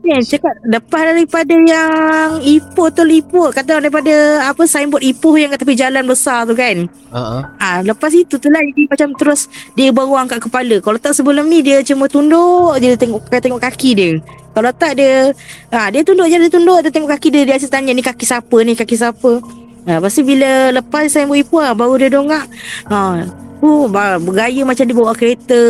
[0.08, 5.60] Ni cakap lepas daripada yang Ipoh tu Ipoh kata daripada apa signboard Ipoh yang kat
[5.60, 6.88] tepi jalan besar tu kan.
[7.12, 7.40] Ha, ha.
[7.60, 10.80] Ah, lepas itu tu lah jadi macam terus dia baru angkat kepala.
[10.80, 14.12] Kalau tak sebelum ni dia cuma tunduk je dia tengok tengok kaki dia.
[14.56, 15.36] Kalau tak dia
[15.76, 18.24] ah dia tunduk je dia tunduk dia tengok kaki dia dia asyik tanya ni kaki
[18.24, 19.44] siapa ni kaki siapa.
[19.88, 22.48] Ha, lepas tu bila lepas saya buat ipu lah, baru dia dongak.
[22.88, 23.28] Ha,
[23.62, 25.62] oh, bergaya macam dia bawa kereta.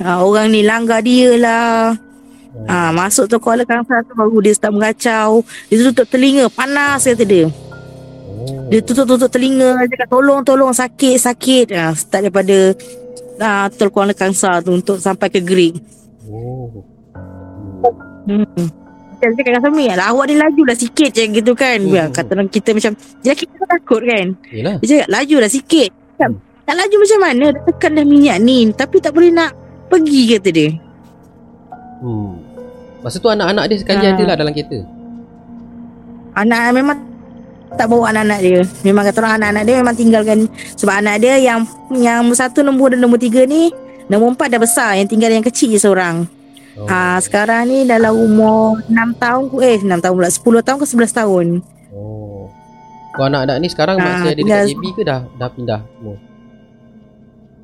[0.00, 1.96] Ha, orang ni langgar dia lah.
[2.66, 5.44] Ha, masuk tu Kuala Kangsar tu baru dia start mengacau.
[5.70, 7.46] Dia tutup telinga, panas kata dia.
[8.38, 8.70] Oh.
[8.70, 12.70] Dia tutup-tutup telinga Cakap tolong tolong sakit sakit ha, Start daripada
[13.42, 15.74] uh, Tol Kuala Kangsar tu Untuk sampai ke Greek
[16.28, 16.84] Oh.
[18.28, 18.68] hmm.
[19.18, 22.12] Saya cakap dengan suami lah, Awak ni laju lah sikit je gitu kan Hmm.
[22.12, 22.92] Kata kita macam
[23.24, 24.76] Dia kita pun takut kan Yelah.
[24.78, 26.34] Dia cakap laju lah sikit Hmm.
[26.68, 29.56] Tak laju macam mana Dah tekan dah minyak ni Tapi tak boleh nak
[29.88, 30.70] Pergi kata dia
[31.98, 32.38] Hmm.
[33.00, 34.12] Masa tu anak-anak dia sekali Ha.
[34.12, 34.78] ada lah dalam kereta.
[36.32, 36.98] Anak memang
[37.70, 40.38] tak bawa anak-anak dia Memang kata orang anak-anak dia memang tinggalkan
[40.74, 43.74] Sebab anak dia yang Yang nombor satu nombor dan nombor tiga ni
[44.06, 46.28] Nombor empat dah besar Yang tinggal yang kecil je seorang
[46.76, 46.86] Oh.
[46.86, 51.10] Ah Sekarang ni dalam umur 6 tahun Eh 6 tahun pula 10 tahun ke 11
[51.16, 51.46] tahun
[51.90, 52.46] Oh.
[53.10, 56.14] Kau anak-anak ni sekarang Ah, masih ada dekat JB ke dah dah pindah semua?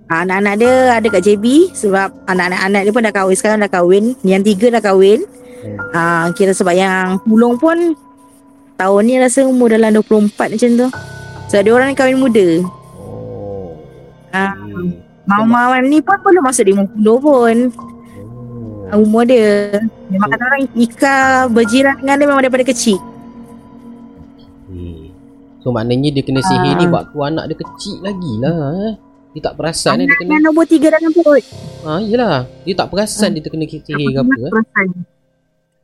[0.05, 3.69] Ah, Anak-anak dia ada kat JB Sebab anak-anak anak dia pun dah kahwin Sekarang dah
[3.69, 5.25] kahwin Yang tiga dah kahwin
[5.65, 5.81] Hmm.
[5.97, 7.97] ah, Kira sebab yang Pulung pun
[8.77, 10.89] Tahun ni rasa umur dalam 24 macam tu
[11.49, 12.49] Sebab dia orang ni kahwin muda
[13.01, 13.73] Oh.
[14.29, 14.53] Ah.
[14.53, 15.01] okey.
[15.25, 17.57] Mama ni pun belum masuk 50 pun
[18.93, 19.01] Oh.
[19.01, 19.81] Umur dia
[20.13, 21.17] Memang kata orang Ika
[21.49, 23.01] berjiran dengan dia memang daripada kecil
[24.69, 25.17] Okey.
[25.65, 26.77] So maknanya dia kena sihir Ah.
[26.77, 28.53] ni waktu anak dia kecil lagi lah
[28.85, 28.95] eh.
[29.35, 31.45] Dia tak perasan eh, dia Anak kena yang nombor tiga dalam perut
[31.83, 32.47] Ah iyalah.
[32.63, 33.83] Dia tak perasan dia terkena sihir
[34.15, 34.53] ke apa eh.
[34.55, 34.89] Perasan.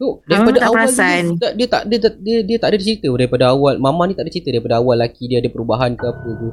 [0.00, 1.22] Tu daripada tak awal perasan.
[1.36, 3.74] tak, dia tak dia, tak- dia dia tak ada cerita daripada awal.
[3.76, 6.48] Mama ni tak ada cerita daripada awal laki dia ada perubahan ke apa ke.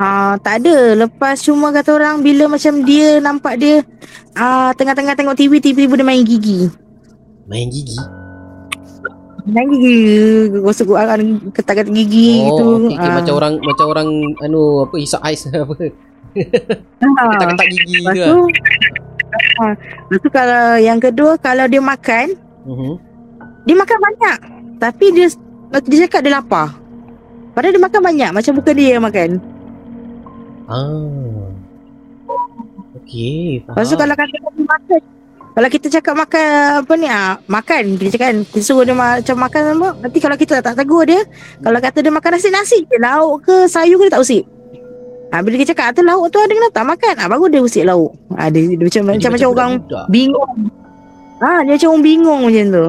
[0.00, 0.96] Ah, tak ada.
[0.96, 3.84] Lepas cuma kata orang bila macam dia nampak dia
[4.32, 6.72] ah tengah-tengah tengok TV tiba-tiba dia main gigi.
[7.44, 8.19] Main gigi.
[9.46, 9.96] Main gigi
[10.58, 11.16] gosok ah,
[11.52, 12.66] ketat-ketat gigi oh, tu.
[12.86, 13.10] okey okay.
[13.12, 14.08] macam orang macam orang
[14.40, 15.74] anu apa isap ais apa.
[15.76, 15.90] ah.
[17.30, 18.38] Ketak-ketak gigi Lepas tu
[19.60, 19.74] ah,
[20.08, 22.92] Lepas tu kalau yang kedua kalau dia makan Mhm.
[23.64, 24.38] dia makan banyak.
[24.76, 25.26] Tapi dia
[25.80, 26.76] dia cakap dia lapar.
[27.52, 29.30] Padahal dia makan banyak macam bukan dia yang makan.
[30.68, 31.48] Ah.
[33.00, 33.74] Okey, faham.
[33.74, 35.00] Lepas tu kalau kata dia makan
[35.60, 36.48] kalau kita cakap makan
[36.80, 40.16] apa ni ah makan kita cakap kan kita suruh dia ma- macam makan apa nanti
[40.16, 41.20] kalau kita tak tegur dia
[41.60, 44.48] kalau kata dia makan nasi nasi je lauk ke sayur ke dia tak usik.
[45.28, 47.84] Ah bila kita cakap tu lauk tu ada kenapa tak makan ah baru dia usik
[47.84, 48.16] lauk.
[48.32, 50.04] Ah dia, dia macam Jadi macam macam orang budak-budak.
[50.08, 50.52] bingung.
[51.44, 52.86] Ah dia macam orang bingung macam tu.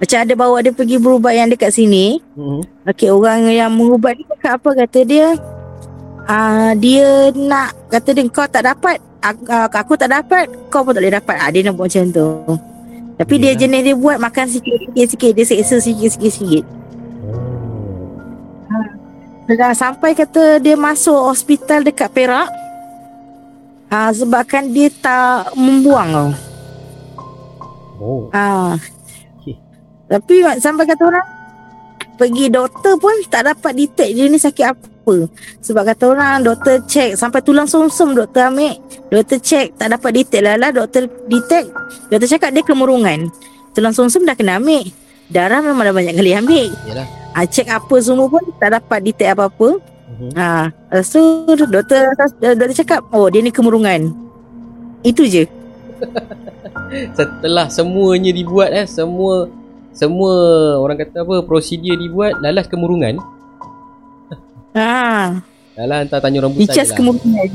[0.00, 2.16] Macam ada bawa dia pergi berubat yang dekat sini.
[2.32, 2.60] Mhm.
[2.88, 5.36] Okey orang yang mengubat ni cakap apa kata dia
[6.24, 11.00] ah dia nak kata dia kau tak dapat aku, aku tak dapat kau pun tak
[11.00, 12.28] boleh dapat ah dia nak buat macam tu.
[13.16, 13.64] Tapi dia Ya.
[13.64, 16.64] jenis dia buat makan sikit-sikit sikit dia seksa sikit-sikit sikit.
[18.72, 18.88] Oh.
[19.52, 22.50] Dah sampai kata dia masuk hospital dekat Perak.
[23.92, 26.30] Ah sebabkan dia tak membuang tau.
[28.02, 28.22] Oh.
[28.34, 28.74] Ah.
[29.38, 29.54] Okey.
[30.10, 31.26] Tapi sampai kata orang
[32.16, 35.16] pergi doktor pun tak dapat detect dia ni sakit apa.
[35.64, 38.78] Sebab kata orang doktor check sampai tulang sumsum doktor ambil.
[39.10, 41.68] Doktor check tak dapat detect lah lah doktor detect.
[42.08, 43.28] Doktor cakap dia kemurungan.
[43.74, 44.86] Tulang sumsum dah kena ambil.
[45.32, 46.68] Darah memang dah banyak kali ambil.
[46.86, 47.08] Yalah.
[47.32, 49.80] Ah, check apa semua pun tak dapat detect apa-apa.
[50.12, 50.30] Mhm.
[50.36, 54.12] Ha, lepas tu doktor doktor cakap, "Oh, dia ni kemurungan."
[55.00, 55.48] Itu je.
[57.16, 59.48] Setelah semuanya dibuat eh, semua
[59.92, 60.32] semua
[60.76, 63.16] orang kata apa prosedur dibuat lalas kemurungan.
[64.72, 65.28] Ha,
[65.74, 66.96] Dalah hantar tanya rambutan Dicas je lah.
[66.96, 67.48] kemungkinan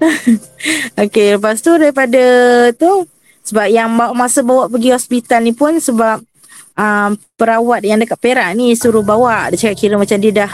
[1.04, 2.24] Okay lepas tu daripada
[2.72, 3.04] tu
[3.44, 6.24] Sebab yang bawa- masa bawa pergi hospital ni pun Sebab
[6.72, 10.52] um, perawat yang dekat Perak ni suruh bawa Dia cakap kira macam dia dah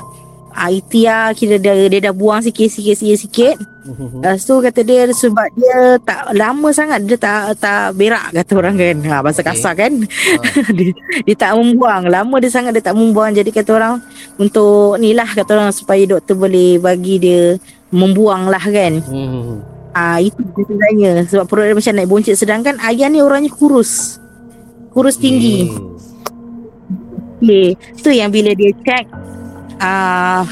[0.54, 4.22] uh, Ikhtiar kira dia, dia dah buang sikit-sikit-sikit Mhm.
[4.22, 8.78] Lepas tu kata dia sebab dia tak lama sangat Dia tak tak berak kata orang
[8.78, 9.50] kan ha, Bahasa Okay.
[9.50, 10.70] kasar kan Ha.
[10.78, 10.94] dia,
[11.26, 13.94] dia tak membuang Lama dia sangat dia tak membuang Jadi kata orang
[14.38, 17.58] Untuk ni lah kata orang Supaya doktor boleh bagi dia
[17.90, 19.02] Membuang lah kan.
[19.90, 24.22] Ah Itu dia sebenarnya Sebab perut dia macam naik boncit Sedangkan ayah ni orangnya kurus
[24.94, 25.98] Kurus tinggi Hmm.
[27.42, 27.74] okay.
[27.98, 29.10] Tu yang bila dia check
[29.78, 30.44] ah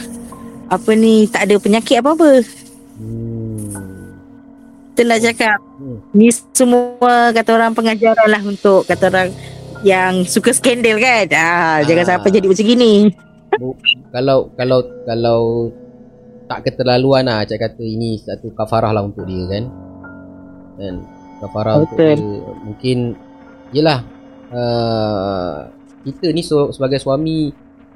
[0.69, 2.41] Apa ni Tak ada penyakit apa-apa
[3.01, 3.73] Hmm.
[4.93, 5.97] Itulah cakap Hmm.
[6.13, 9.33] Ni semua kata orang pengajaran lah Untuk kata orang
[9.81, 12.09] Yang suka skandal kan ah, Jangan Ah.
[12.15, 13.09] sampai jadi macam gini
[14.11, 15.41] Kalau kalau kalau
[16.45, 19.65] tak keterlaluan lah cak kata ini satu kafarah lah untuk dia kan.
[20.75, 20.95] Kan
[21.39, 22.19] kafarah untuk Betul.
[22.19, 22.27] dia
[22.61, 22.99] mungkin
[23.71, 23.99] yelah
[24.51, 25.71] uh,
[26.03, 27.55] kita ni so, sebagai suami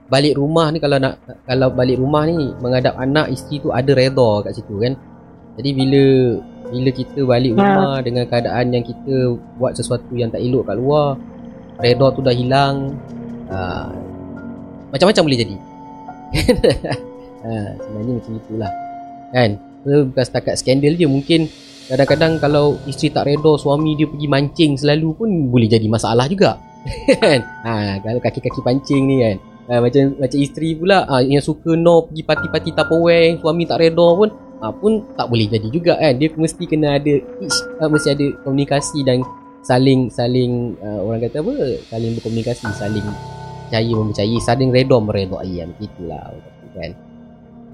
[0.08, 1.16] balik rumah ni kalau nak
[1.48, 4.92] kalau balik rumah ni menghadap anak isteri tu ada redha kat situ kan.
[5.56, 6.04] Jadi bila
[6.68, 7.60] bila kita balik Ha.
[7.60, 11.16] rumah dengan keadaan yang kita buat sesuatu yang tak elok kat luar,
[11.80, 12.96] redha tu dah hilang.
[13.48, 13.92] Uh,
[14.90, 15.56] macam-macam boleh jadi.
[17.44, 18.72] ha, sebenarnya macam itulah.
[19.34, 19.50] Kan?
[19.84, 21.40] So, bukan setakat skandal je mungkin
[21.90, 26.56] kadang-kadang kalau isteri tak reda suami dia pergi mancing selalu pun boleh jadi masalah juga.
[27.20, 27.40] kan?
[27.66, 29.36] Ha, kalau kaki-kaki pancing ni kan.
[29.64, 34.06] Ha, macam macam isteri pula ha, yang suka no pergi parti-parti Tupperware suami tak reda
[34.12, 34.28] pun
[34.60, 36.12] ha, pun tak boleh jadi juga kan.
[36.20, 39.24] Dia mesti kena ada each, ha, mesti ada komunikasi dan
[39.64, 41.80] saling saling uh, orang kata apa?
[41.88, 43.06] Saling berkomunikasi, saling
[43.64, 44.68] percaya mempercayai, saling
[45.48, 46.90] yang begitulah orang kata kan.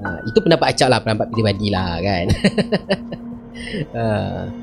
[0.00, 2.26] Ha, itu pendapat Acap lah, pendapat pribadi lah kan.
[3.98, 4.04] ha,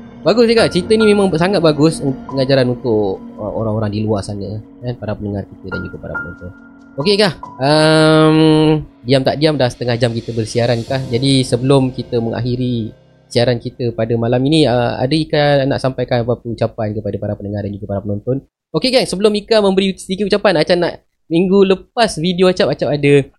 [0.26, 4.96] bagus juga, cerita ni memang sangat bagus pengajaran untuk uh, orang-orang di luar sana kan,
[4.96, 6.67] para pendengar kita dan juga para penonton.
[6.98, 7.38] Okey kah?
[7.62, 10.98] Um, diam tak diam dah setengah jam kita bersiaran kah?
[11.06, 12.90] Jadi sebelum kita mengakhiri
[13.30, 17.62] siaran kita pada malam ini, uh, ada Ika nak sampaikan apa ucapan kepada para pendengar
[17.62, 18.42] dan juga para penonton?
[18.74, 23.30] Okey gang, sebelum Ika memberi sedikit ucapan, Acap nak minggu lepas video Acap, Acap ada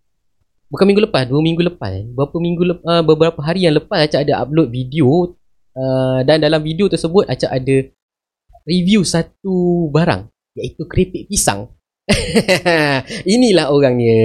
[0.72, 2.08] bukan minggu lepas, dua minggu lepas eh.
[2.08, 5.36] Beberapa minggu lepas, uh, beberapa hari yang lepas Acap ada upload video
[5.76, 7.76] uh, dan dalam video tersebut Acap ada
[8.64, 11.76] review satu barang iaitu keripik pisang.
[13.34, 14.22] Inilah orangnya.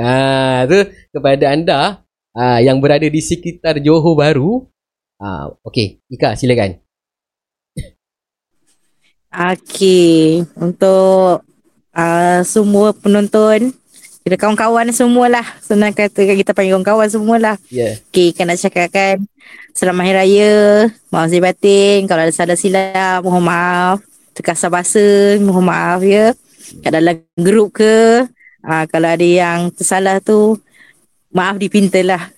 [0.00, 0.78] Ah tu
[1.14, 2.02] kepada anda
[2.34, 4.66] ah, yang berada di sekitar Johor Baru.
[5.20, 6.80] Ah okey, Ika silakan.
[9.30, 11.46] Okey, untuk
[11.94, 13.70] uh, semua penonton,
[14.26, 15.46] kita kawan-kawan semualah.
[15.62, 17.54] Senang kata kita panggil kawan-kawan semualah.
[17.70, 18.02] Yeah.
[18.10, 19.22] Okey, kan nak cakapkan
[19.70, 20.54] Selamat Hari Raya.
[21.14, 22.10] Maaf saya batin.
[22.10, 24.02] Kalau ada salah silap, mohon maaf.
[24.34, 26.34] Terkasar bahasa, mohon maaf ya
[26.78, 28.26] kat dalam grup ke
[28.64, 30.58] uh, kalau ada yang tersalah tu
[31.34, 32.30] maaf dipintalah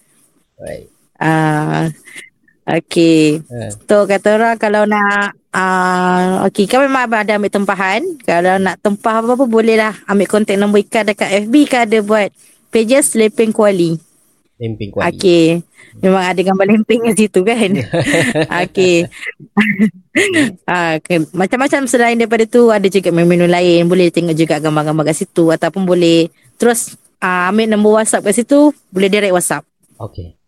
[0.57, 0.89] Baik.
[1.21, 1.89] uh,
[2.63, 3.71] Okay uh.
[3.91, 9.19] So kata orang kalau nak uh, Okay kan memang ada ambil tempahan Kalau nak tempah
[9.19, 12.31] apa-apa boleh lah Ambil kontak nombor ikan dekat FB kan ada buat
[12.71, 14.12] Pages Lepeng Kuali
[14.61, 15.13] Lemping kuali.
[15.17, 15.47] Okay.
[16.01, 17.71] Memang ada gambar lemping kat situ kan.
[18.63, 19.09] okay.
[20.71, 21.19] ah, okay.
[21.35, 23.89] Macam-macam selain daripada tu ada juga menu lain.
[23.89, 25.51] Boleh tengok juga gambar-gambar kat situ.
[25.51, 28.71] Ataupun boleh terus uh, ambil nombor WhatsApp kat situ.
[28.93, 29.67] Boleh direct WhatsApp.
[29.99, 30.39] Okay.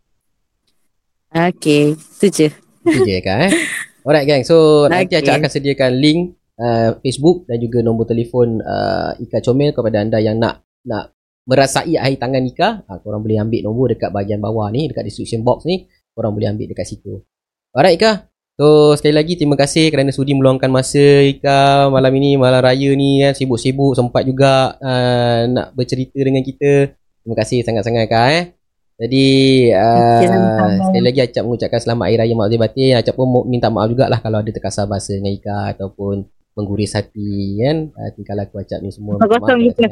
[1.35, 1.99] Okay.
[1.99, 2.49] Itu je.
[2.87, 3.53] Itu je kan eh.
[4.07, 4.45] Alright gang.
[4.45, 5.09] So okay.
[5.09, 10.05] nanti Acak akan sediakan link uh, Facebook dan juga nombor telefon uh, Ika Comel kepada
[10.05, 14.41] anda yang nak nak merasai air tangan Ika, ha, korang boleh ambil nombor dekat bahagian
[14.41, 17.21] bawah ni, dekat description box ni, korang boleh ambil dekat situ.
[17.77, 21.93] Alright Ika, so sekali lagi terima kasih kerana sudi meluangkan masa Ika.
[21.93, 26.97] Malam ini, malam raya ni kan, sibuk-sibuk sempat juga uh, nak bercerita dengan kita.
[26.97, 28.45] Terima kasih sangat-sangat Ika eh.
[28.95, 29.27] Jadi
[29.75, 30.23] uh,
[30.87, 32.93] sekali lagi Acap mengucapkan selamat Hari Raya Mak Zee Batin.
[32.95, 36.23] Acap pun minta maaf jugalah kalau ada terkasar bahasa dengan Ika Ataupun
[36.55, 37.91] mengguris hati kan?
[37.91, 39.19] Uh, Tingkah laku Acap ni semua.
[39.19, 39.83] Gitu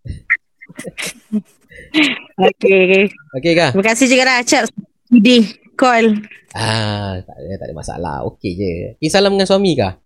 [2.48, 3.08] okay.
[3.10, 3.70] Okay kah?
[3.74, 4.64] Terima kasih juga lah Acap
[5.10, 5.42] Di
[5.74, 6.22] call.
[6.52, 8.16] Ah, tak ada, tak ada masalah.
[8.26, 8.72] Okey je.
[8.98, 9.96] Okay, salam dengan suami kah?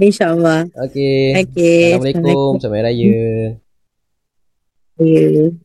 [0.00, 0.68] InsyaAllah.
[0.88, 1.36] Okey.
[1.44, 1.92] Okay.
[1.92, 2.56] Assalamualaikum.
[2.56, 3.20] Selamat Raya.
[5.00, 5.56] Yeah.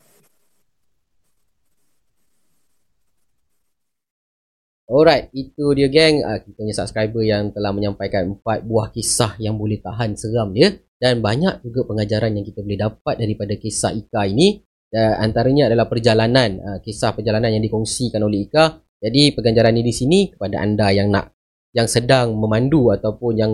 [4.85, 6.21] Alright, itu dia geng.
[6.21, 10.77] Uh, kita punya subscriber yang telah menyampaikan empat buah kisah yang boleh tahan seram dia.
[10.95, 14.63] Dan banyak juga pengajaran yang kita boleh dapat daripada kisah Ika ini.
[14.87, 18.79] Dan antaranya adalah perjalanan, uh, kisah perjalanan yang dikongsikan oleh Ika.
[19.03, 21.35] Jadi pengajaran ini di sini kepada anda yang nak,
[21.75, 23.51] yang sedang memandu ataupun yang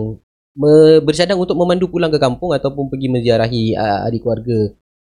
[1.02, 4.68] bercadang untuk memandu pulang ke kampung ataupun pergi menziarahi uh, adik keluarga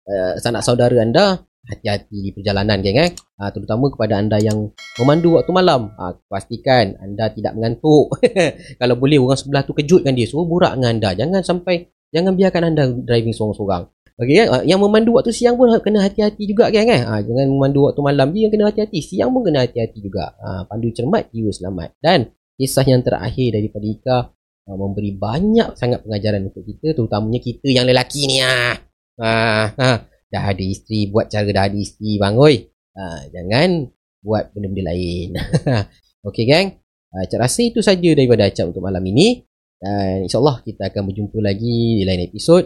[0.09, 3.11] uh, sanak saudara anda hati-hati di perjalanan geng eh.
[3.37, 4.71] Ha, terutama kepada anda yang
[5.03, 5.93] memandu waktu malam.
[5.99, 8.15] Ha, pastikan anda tidak mengantuk.
[8.81, 10.25] Kalau boleh orang sebelah tu kejutkan dia.
[10.31, 11.11] Suruh burak dengan anda.
[11.13, 13.93] Jangan sampai jangan biarkan anda driving seorang-seorang.
[14.17, 14.47] Okey kan?
[14.49, 17.05] Ha, yang memandu waktu siang pun kena hati-hati juga geng eh.
[17.05, 19.05] Ha, jangan memandu waktu malam dia yang kena hati-hati.
[19.05, 20.33] Siang pun kena hati-hati juga.
[20.41, 22.01] Ha, pandu cermat jiwa selamat.
[22.01, 27.69] Dan kisah yang terakhir daripada Ika ha, memberi banyak sangat pengajaran untuk kita terutamanya kita
[27.69, 28.81] yang lelaki ni ah.
[29.21, 29.33] Ha,
[29.77, 29.93] ha
[30.27, 32.57] dah ada isteri buat cara dah ada isteri bang oi
[32.99, 33.87] ha, jangan
[34.21, 35.39] buat benda-benda lain
[36.29, 36.77] okey gang
[37.15, 39.46] ha, Acap rasa itu saja daripada Acap untuk malam ini
[39.81, 42.65] dan insyaAllah kita akan berjumpa lagi di lain episod.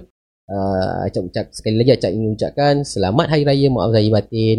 [0.51, 4.59] Uh, Acap ucap sekali lagi Acap ingin ucapkan selamat hari raya maaf zahir batin.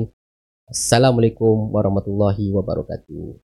[0.72, 3.51] Assalamualaikum warahmatullahi wabarakatuh